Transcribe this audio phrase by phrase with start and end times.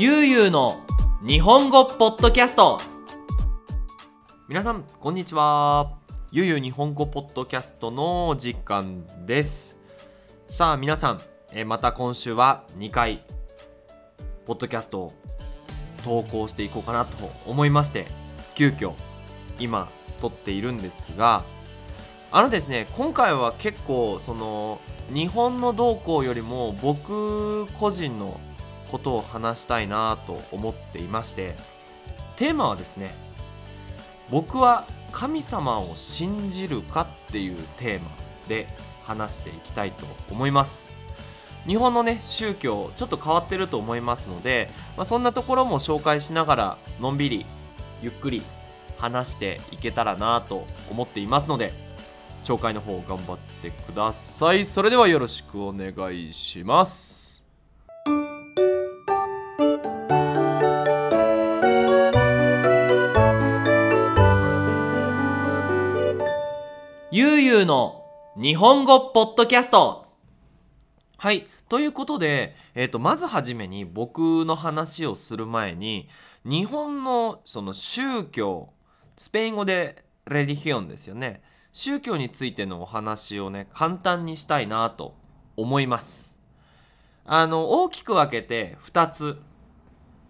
[0.00, 0.80] ゆうゆうの
[1.26, 2.78] 日本語ポッドキャスト。
[4.48, 5.90] 皆さんこんにちは。
[6.30, 9.76] ゆうゆう日本語ポッドキャストの時間です。
[10.46, 11.20] さあ皆さん
[11.52, 13.24] えまた今週は2回
[14.46, 15.12] ポッドキャストを
[16.04, 18.06] 投稿していこうかなと思いまして
[18.54, 18.92] 急遽
[19.58, 19.90] 今
[20.20, 21.42] 撮っているんですが
[22.30, 24.80] あのですね今回は結構その
[25.12, 28.38] 日本の動向よりも僕個人の
[28.88, 31.54] ことを話したいなと思っていまして
[32.36, 33.14] テーマはですね
[34.30, 38.10] 僕は神様を信じるかっていうテーマ
[38.48, 38.66] で
[39.02, 40.92] 話していきたいと思います。
[41.66, 47.46] 日本のね宗教ちょっと変わってると思いますので、まあ、そんなところも紹介しながらのんびり
[48.00, 48.42] ゆっくり
[48.96, 51.74] 話していけたらなと思っていますので
[52.44, 54.64] 紹介の方頑張ってください。
[54.64, 57.27] それではよろしくお願いします。
[67.64, 68.04] の
[68.36, 70.06] 日本語ポッドキャスト。
[71.16, 71.46] はい。
[71.68, 76.08] ということで、えーと、まずはじめに僕の話をする前に
[76.44, 78.70] 日本のその宗教
[79.16, 81.42] スペイン語でレリヒオンですよね。
[81.72, 85.16] 宗教についてのお話をね簡単にしたいなと
[85.56, 86.36] 思います。
[87.24, 89.40] あの大きく分けて2つ。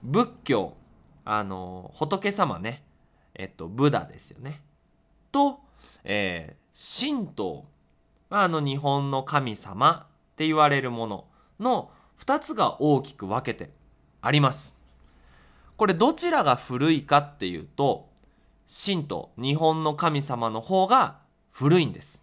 [0.02, 0.74] 仏教
[1.24, 2.84] あの仏様ね。
[3.34, 4.62] えっとブダですよね。
[5.30, 5.60] と、
[6.04, 7.64] えー、神道
[8.30, 11.24] あの日本の神様って言われるもの
[11.60, 13.70] の2つが大きく分けて
[14.20, 14.76] あります
[15.76, 18.08] これどちらが古いかっていうと
[18.68, 21.18] 神道日本の神様の方が
[21.50, 22.22] 古いんです。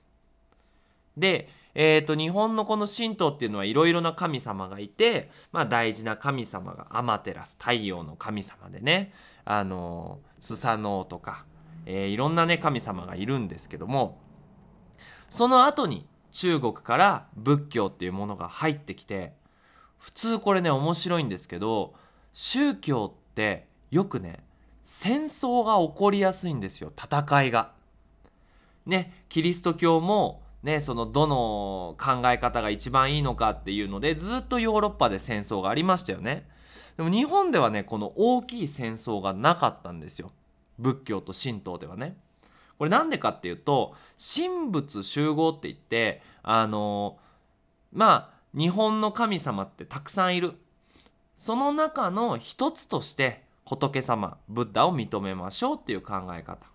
[1.18, 9.12] で、えーと、日本のこの神道っていうのはいろいろな神様がいて、まあ、大事な神様がアマテラス太陽の神様でね
[9.44, 11.46] あのスサノオとか、
[11.86, 14.20] えー、いろんなね神様がいるんですけども
[15.30, 19.34] その後に中国から仏教っていうものが入ってきて
[19.98, 21.94] 普通これね面白いんですけど
[22.34, 24.44] 宗教ってよくね
[24.82, 27.72] 戦争が起こりやすいんですよ戦いが。
[28.86, 36.48] ねキリスト教もねそのどの考え方が一番いいのかっていうのでずっとヨーロッパで戦争がありましたよね。
[36.98, 40.32] でも日本ではねこの大きい戦争がなかったんですよ
[40.80, 42.18] 仏教と神道ではね。
[42.78, 47.18] これなんでかっていうと神仏集合って言ってあの
[47.94, 50.54] まあ日本の神様ってたくさんいる
[51.36, 56.68] その中の一つとして仏様ブッダを認めましょうっていう考え方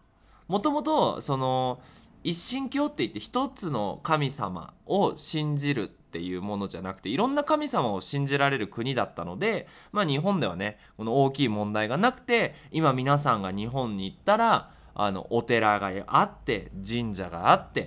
[0.49, 1.81] もともとその
[2.25, 17.87] 一神教って言って一つの神様を信じるっていうものじゃなくていろんな神様を信じられる国だったのでまあ日本ではねこの大きい問題がなくて今皆さんが日本に行ったらあのお寺があって神社があってっ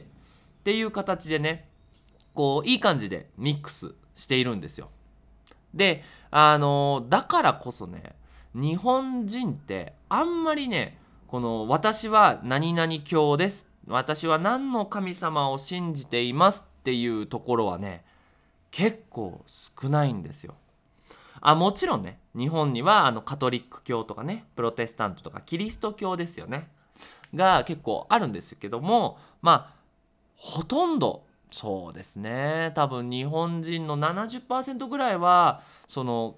[0.63, 1.67] ていう形でね
[2.33, 4.89] こういい感じでミックスしているんですよ。
[5.73, 8.15] であのだからこそね
[8.55, 10.97] 日本人ってあんまりね
[11.27, 18.05] この私は何々教です私は何の神様を信じていますっていうところはね
[18.73, 20.55] 結構少ないんですよ。
[21.41, 26.69] あもちろんね日本にはあのカトリック教とかねプロテスタントとかキリスト教ですよね
[27.35, 29.75] が結構あるんですけどもまあ
[30.35, 36.37] ほとんどそうですね多分日本人の70%ぐらいはその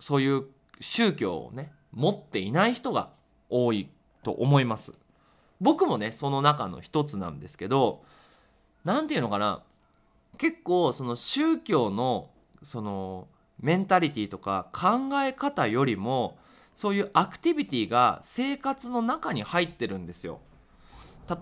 [0.00, 0.46] そういう
[0.80, 3.10] 宗教をね持っていない人が
[3.50, 3.88] 多い
[4.24, 4.94] と思います。
[5.60, 8.02] 僕もねその中の一つなんですけど
[8.84, 9.62] 何て言うのかな
[10.38, 12.30] 結構その宗教の
[12.62, 13.28] その
[13.60, 16.38] メンタリティとか考え方よりも
[16.72, 20.40] そういうアクティビティが生活の中に入ってるんですよ。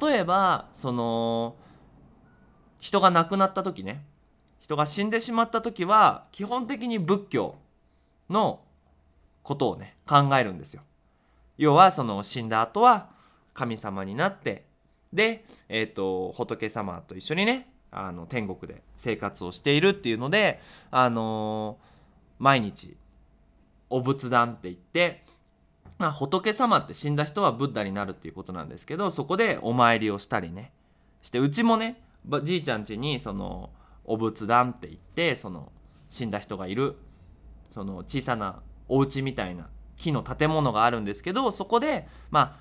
[0.00, 1.56] 例えばその
[2.80, 4.04] 人が亡くなった時ね
[4.60, 7.56] 人が死んでしまった時は基本的に仏教
[8.28, 8.60] の
[9.42, 10.82] ことをね考えるんですよ。
[11.58, 13.08] 要はその死んだ後は
[13.54, 14.66] 神様になって
[15.12, 20.60] で、えーと、仏様と一緒にねあの天国で生活をしているっていうので、
[20.90, 21.78] あの、
[22.38, 22.96] 毎日
[23.88, 25.24] お仏壇って言って、
[25.98, 30.72] まあ、仏様って死んだ人はブッダになるっていうことなんですけどそこでお参りをしたりね
[31.22, 32.02] してうちもね
[32.42, 33.70] じいちゃん家にその
[34.04, 35.72] お仏壇って言ってその
[36.08, 36.96] 死んだ人がいる
[37.70, 42.58] その小さなお家みたいな木の建物があるんですけどそこでま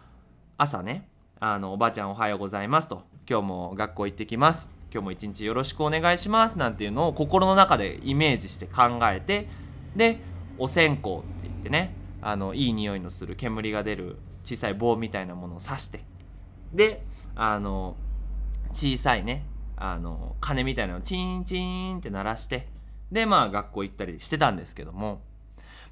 [0.58, 1.10] あ朝ね
[1.40, 4.72] あのおばあちゃんおはようございますと今日も学校行ってきます。
[4.92, 9.48] 今日も一日よろしくお願いしますなんていうのを心の中でイメージして考えて
[9.96, 10.20] で
[10.58, 16.02] お線香って言ってねあのいい匂いのする煙が出る小さい棒みたいなものを刺して
[16.74, 17.06] で
[17.36, 17.96] あの
[18.72, 19.46] 小さいね
[19.78, 22.68] あの鐘みたいなのをチーンチーンって鳴らして
[23.12, 25.22] でまあ学校行ったりしてたんですけども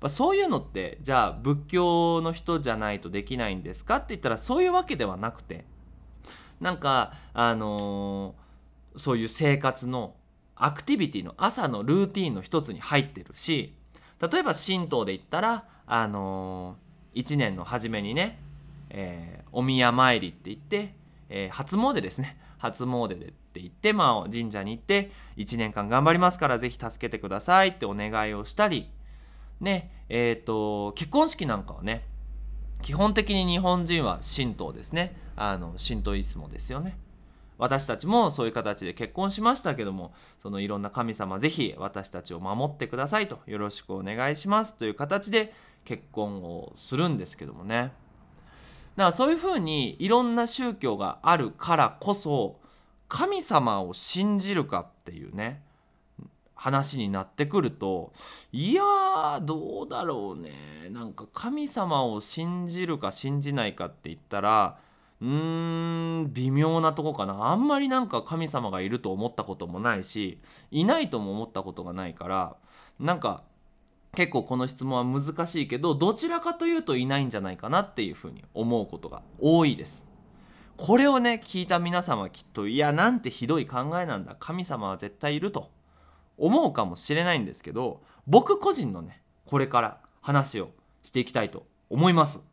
[0.03, 5.65] まそういうのってじゃあ仏教の人じゃないとできないんですかって言ったらそういうわけではなくて
[6.59, 8.42] なんかあのー、
[8.95, 10.15] そういう生活の
[10.55, 13.75] アクティビティの朝のルーティンの一つに入ってるし
[14.21, 18.39] 例えば神道で言ったらあのー、1年の初めにね、
[18.89, 20.95] えー、お宮参りって言って、
[21.29, 22.37] えー、初詣ですね。
[22.57, 28.89] 初詣でって言って、まあ、神社に行って1年間頑張りますから是非助けてくださいってお願いをしたり
[29.59, 32.05] ねえっ、ー、と結婚式なんかはね
[32.81, 35.15] 基本的に日本人は神道ですね。
[35.35, 36.97] あの神道イスモですよね。
[37.57, 45.53] 私たちもそういう形で結婚しましたけどもそのいろんな神様是非私たちを守ってくださいとよろしくお願いしますという形で
[45.85, 47.91] 結婚をするんですけどもね。
[48.95, 52.59] だからそういうふうにいろんな宗教があるからこそ
[53.07, 55.61] 神様を信じるかっていうね
[56.55, 58.13] 話になってくると
[58.51, 60.89] いやーどうだろうね。
[60.91, 64.77] なんか神様を信じるか信じないかって言ったら
[65.23, 65.29] うー
[66.27, 70.37] ん微妙なとこかなあんまりなんか神様がいると思ったこともないし
[70.69, 72.57] いないとも思ったことがないから
[72.99, 73.43] なんか
[74.15, 80.05] 結構この質問は難しいけどどちらかというといないんじゃないかなっていうふうに思うことが多いです。
[80.75, 85.71] これをね聞いた皆様きっといやなんてひどい考えなんだ神様は絶対いると
[86.37, 90.71] 思うかもしれないんですけど僕個人のねこれから話を
[91.03, 92.52] していきたいと思います。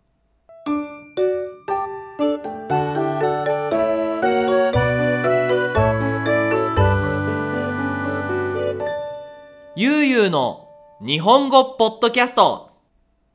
[10.30, 10.68] の
[11.04, 12.70] 日本語ポッドキャスト。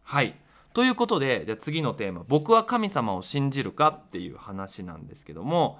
[0.03, 0.35] はい。
[0.73, 5.79] ということでじゃあ次のテーマ「僕は神様を信じるか?」っていう話なんですけども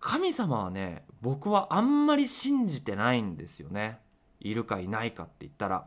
[0.00, 4.00] 神様はね僕はあんまり信じてないんですよね。
[4.40, 5.86] いるかいないかって言ったら。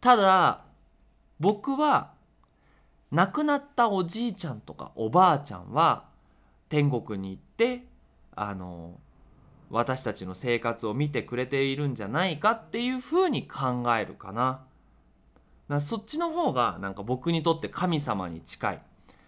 [0.00, 0.64] ただ
[1.40, 2.12] 僕は
[3.10, 6.04] 亡くなったおじいちゃんとかおばあちゃんは
[6.68, 7.86] 天国に行って
[8.34, 8.98] あの
[9.72, 14.60] 私たちの生活を見てくれているんじゃないかっていうふうに考えるかな。
[15.66, 18.82] なそっちの方がなんか僕にとって神様に近い。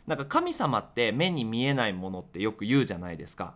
[0.06, 3.54] なんか神様って目に見えないものってよく言うじゃないですか。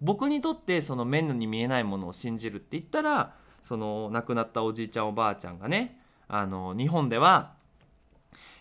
[0.00, 7.54] 僕にとってその目に見えないものを信じるって言ったらその亡くなったおじいちゃんおばあちゃんがねあの日本では、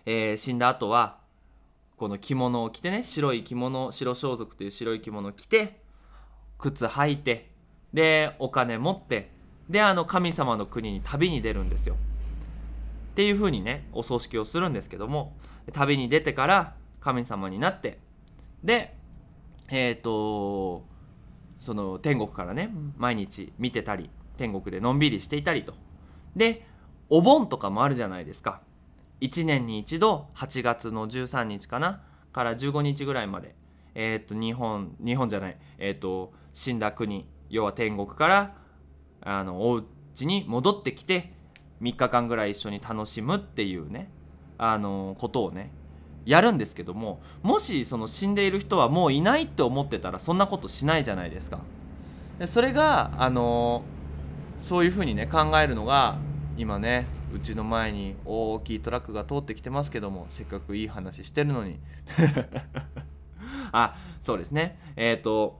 [0.07, 1.19] えー、死んだ後は
[1.95, 5.79] この着物を着てね白い着物白装束という白い着物を着て
[6.57, 7.51] 靴履いて
[7.93, 9.31] でお金持って
[9.69, 11.95] であの神様の国に旅に出るんですよ。
[11.95, 15.35] っていうふうにねお葬式をするんですけども
[15.73, 17.97] 旅に出てから神様になって
[18.63, 18.95] で
[19.69, 20.85] えっ、ー、と
[21.59, 25.73] その天国からね毎日見てたり天国でのんびりしていたりと
[26.35, 26.67] で
[27.09, 28.61] お盆とかもあるじゃないですか
[29.21, 33.55] 1年に一度8月の13日かなから15日ぐらいまで
[33.95, 38.55] えっ、ー、と日本日本じゃないえっ、ー、と死んだ国要は天国から
[39.21, 39.83] あのお
[40.13, 41.33] 家に戻ってきて
[41.81, 44.09] 3日間ぐらい一緒に楽しむっていうね
[44.57, 45.71] あのことをね
[46.25, 51.59] やるんですけどももしその死んでいる人はもういないって思ってたらそんなことしないじゃないですか。
[52.39, 53.83] でそれがあの
[54.61, 56.17] そういうふうにね考えるのが
[56.57, 61.79] 今ねうちの前に大きいトラックが通ってきてますけどもせっかくいい話してるのに
[63.71, 65.59] あそうですねえっ、ー、と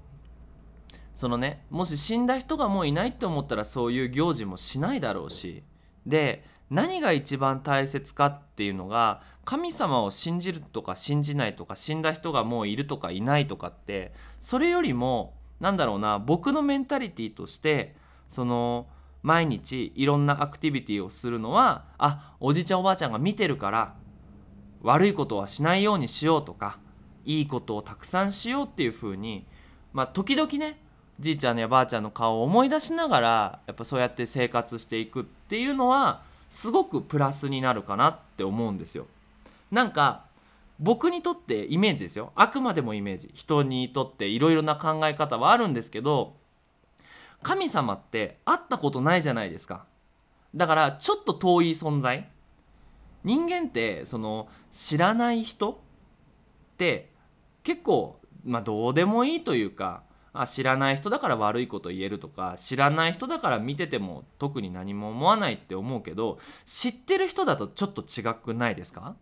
[1.18, 5.64] そのねもし死んだ人がもういないって思ったらそういう行事もしないだろうし
[6.06, 17.96] で何が一番大切かっていうのが神様を信じるとか信じないとか死んだ人がもういるとかいないとかってそれよりもなんだろうな僕のメンタリティーとして
[18.28, 18.86] その
[19.24, 23.96] 毎日いろんなアクティビティをするのはあおじいちゃんおばあちゃんが見てるから
[24.84, 26.78] 悪いことはしないようにしようとか
[27.26, 29.48] いいことをたくさんしようっていうふうに
[29.94, 30.80] まあ時々ね
[31.20, 39.08] じいちゃんやばあちゃんの顔を思い出しながらやっぱそうやって生活していくっていうのはすごくプラスになるかなって思うんですよ。
[39.72, 40.26] なんか
[40.80, 42.32] 僕にとってイメージですよ。
[42.36, 43.32] あくまでもイメージ。
[43.34, 46.36] 人にとっていろいろな考え方はあるんですけど
[47.42, 49.86] 神様って会ったことないじゃないですか。
[50.56, 52.30] だからちょっと遠い存在。
[53.24, 55.76] 人間ってその知らない人っ
[56.78, 57.12] て
[57.64, 60.04] 結構まあどうでもいいというか
[60.41, 69.15] あ知らない人だから悪いこと言えるとか知らない人だから見てても特に何も思わないって思うけど知ってる人だとちょっと違くないですか？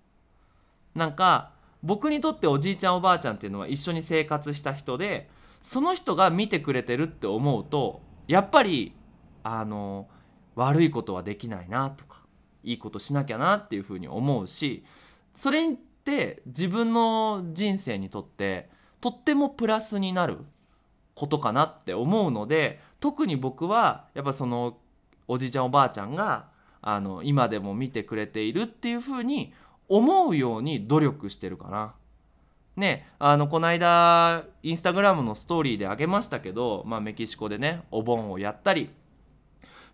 [0.94, 1.52] なんか
[1.84, 5.30] 僕にとっておじいちゃんおばあちゃんっていうのは一緒に生活した人で
[5.62, 8.94] その人が見てくれてるって思うとやっぱり
[9.44, 10.08] あの
[10.56, 12.22] 悪いことはできないなとか
[12.64, 14.84] いいことしなきゃなっていうふうに思うし
[15.36, 18.70] それって自分の人生にとって
[19.02, 20.40] とってもプラスになる
[21.16, 24.78] ことかなって思うので特に僕はやっぱその
[25.28, 26.48] おじいちゃんおばあちゃんが
[26.82, 29.54] あの今でも見てくれているっていうふうに
[29.88, 31.94] 思うように努力してるかな。
[32.76, 38.90] ねあのこの間インスタグラムのストーリーであげましたけど、まあ、メキシコでねお盆をやったり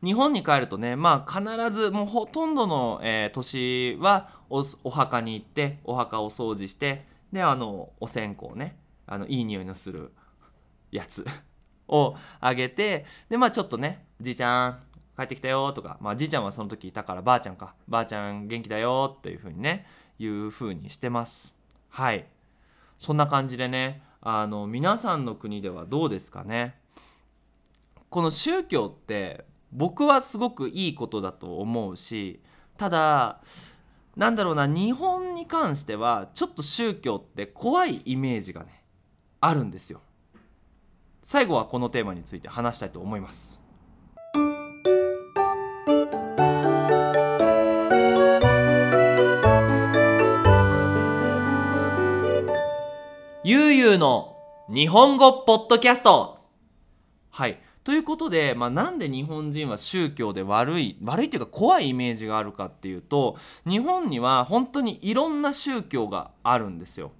[0.03, 8.75] 日本に帰るとねまあ必ずもうほとんどの、えー、年はおお墓に行ってお墓を掃除してであのお線香ね
[9.05, 10.11] あのいい匂いのする
[10.91, 11.25] やつ
[11.87, 14.79] をあげてでまあちょっとね「じいちゃん
[15.17, 19.85] 帰ってきたよ」とか、まあ、じいちゃんはその時いたからばあちゃんか「ばあちゃん元気だよ」っていう風にね
[20.19, 21.55] いう風にしてます。
[21.89, 22.27] はい。
[22.99, 26.79] そんな感じでねあの皆さんの国ではどうですかね。
[28.09, 32.41] この宗教って僕はすごくいいことだと思うし
[32.77, 33.41] ただ
[34.15, 38.83] なんだろうな日本に関してはちょっと宗教って怖いイメージがね
[39.39, 40.01] あるんですよ。
[41.23, 43.61] 最後はこのテーマについて話したいと思います。
[53.43, 54.37] ゆうゆうの
[54.69, 56.37] 日本語ポッドキャスト。
[57.29, 57.59] はい。
[57.83, 63.37] ということで、まあ、なんで日本人は宗教で悪い悪いっていうか怖いイメージがあるかっていうと
[63.67, 67.11] 日本には本当にいろんな宗教があるんですよ。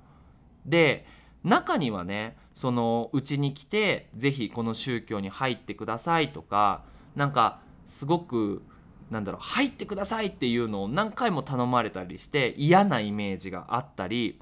[0.65, 1.05] で
[1.43, 6.83] 中にはねそのうちに来て是非この宗教に入ってくださいとか
[7.15, 8.63] なんかすごく
[9.09, 14.39] なんだろう入ってくださいっていうのを何回も頼まれたりして嫌なイメージがあったり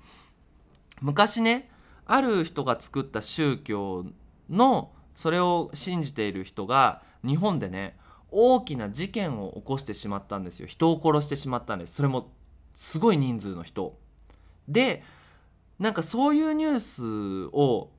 [1.01, 1.69] 昔ね
[2.05, 4.05] ある人が作った宗教
[4.49, 7.97] のそれを信じている人が日本でね
[8.31, 10.67] 大きな事件を起こしてしまったんですよ。
[10.67, 11.95] 人を殺してしまったんです。
[11.95, 12.31] それも
[12.75, 13.97] すごい人数の人。
[14.67, 15.03] で
[15.79, 17.91] なんかそういうニュースを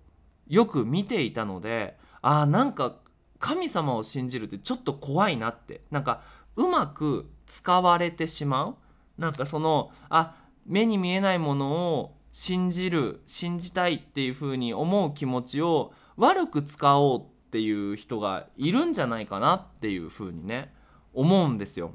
[0.48, 2.96] よく見ていたのであなんか
[3.38, 6.22] 神様を信じるってちょっと怖いなってなんか
[6.56, 8.76] うまく使われてしまう
[9.16, 20.72] なんかそのあ目に見えないものを信じる信じたいっていうふうに思う気持ちを悪く使おうっていう人がいるんじゃないかなっていうふうにね
[21.12, 21.92] 思うんですよ。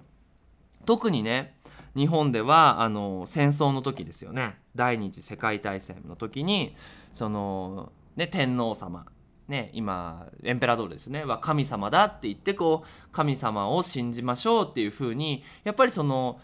[0.85, 1.54] 特にね
[1.95, 4.57] 日本ではあの戦争の時ですよね。
[4.75, 6.75] 第二次世界大戦の時に
[7.13, 9.05] その、ね、天皇様
[9.47, 11.23] ね、今エンペラドールですね。
[11.23, 16.39] は神様だって言ってこう神様を信じましょうっていうふうにやっぱりその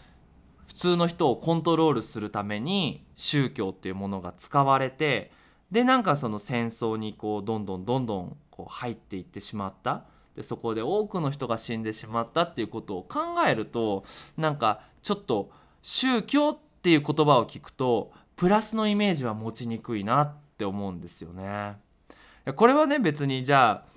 [0.68, 5.32] 普通の人をコントロールするために宗教っていうものが使われて
[5.70, 10.04] でなんかその戦争にこうどんどんどんどんこう入っていってしまった。
[10.36, 14.04] でそこで多くの人が死んでしまったっていうことを考えると
[14.36, 15.50] なんかちょっと
[15.82, 21.76] 宗教っていう言葉を聞くとプラスのイメージは持ちにくいなって思うんですよね。
[22.56, 23.92] これはね別にじゃあ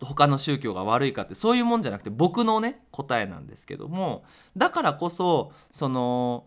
[0.00, 4.24] 他の宗教が悪いかってそういうもんじゃなくて僕のね答えなんですけども
[4.56, 6.46] だからこそその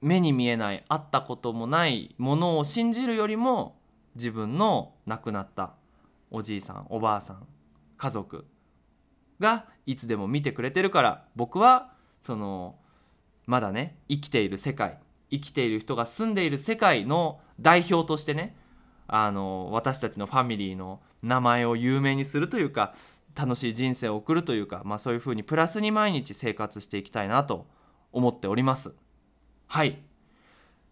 [0.00, 3.76] 目に見えない会ったこともないものを信じるよりも
[4.14, 5.74] 自分の亡くなった
[6.36, 7.46] おじいさんおばあさん
[7.96, 8.44] 家族
[9.40, 12.76] がいつでも見てくれてるから僕はその
[13.46, 14.98] まだね生きている世界
[15.30, 18.54] 生きている人が住んでいる世界の代表としてね
[19.08, 22.94] あの私たちのファミリーの名前を有名にするというか
[23.34, 27.66] 楽しい人生を送るというか、まあ、そういうふうにプラスに毎日生活していきたいなと
[28.12, 28.94] 思っております。
[29.68, 30.02] はい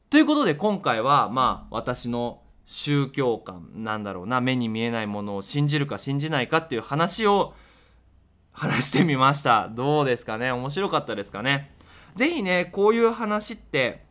[0.09, 7.55] ということで今回はまあ私の宗教観なんだろうな目に見えないものを信じるか信じないかっていう話を
[8.53, 9.69] 話してみました。
[9.69, 10.53] どうですかね？
[10.53, 11.75] 面白かったですかね？
[12.15, 14.05] 是非ねこういう話って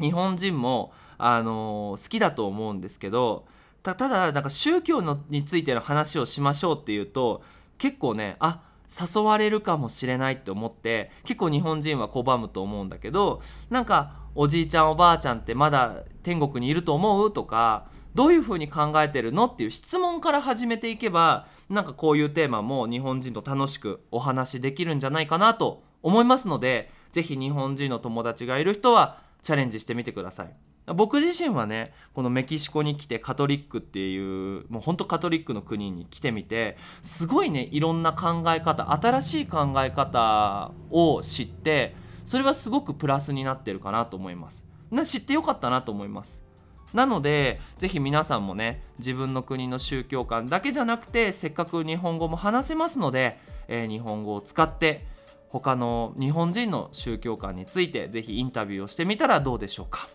[0.00, 3.46] 日本人もあのー、好きだと思うんですけど
[3.82, 7.42] ただなんか宗教のについての話をしましょうっていうと
[7.78, 17.32] 結構ねあ誘われるかもしれないって思って結構日本人は拒むと思うんだけどなんかおじいちゃんおばあちゃんってまだ天国にいると思う？
[17.32, 19.46] とかどういうふうに考えてるの？
[19.46, 30.54] っていう質問から始めていけばなんかこういうテーマも日本人と楽しくお話しできるんじゃないかなと思いますので是非日本人の友達がいる人はチャレンジしてみてください。
[30.94, 44.66] 僕自身はねこのメキシコに来てカトリックっていうもうほんとカトリックの国に来てみてすごいねいろんな考え方新しい考え方を知ってそれはすごくプラスになってるかなと思います。
[44.90, 46.42] な知ってよかったなと思います。
[46.92, 55.06] なのでぜひ皆さんもね自分の国の宗教観だけじゃなくてせっかく日本語も話せますので、えー日本語を使って
[55.48, 60.08] 他の日本人の宗教観についてぜひインタビューをしてみたらどうでしょうか。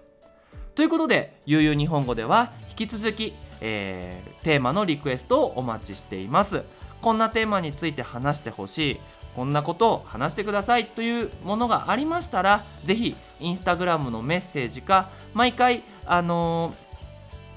[0.76, 6.64] ということで「ゆうゆう日本語」では引き続き、えーテーマのリクエストをお待ちしています。
[7.02, 9.00] こんなテーマについて話してほしい。
[9.36, 16.92] こんなことを話してくださいというものがありましたらぜひインスタグラムのメッセージか毎回あのー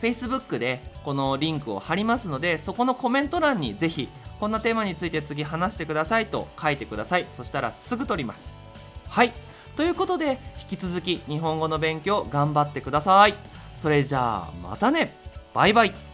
[0.05, 7.27] Facebook でこのリンクを貼りますのでそこのコメント欄にぜひこんなテーマについて次話してくださいと書いてください。
[7.31, 8.55] そしたらすぐ取ります。
[9.09, 9.33] はい。
[9.77, 13.35] ということで引き続き日本語の勉強頑張ってください。
[13.75, 15.17] それじゃあまたね。
[15.55, 16.14] バイバイ。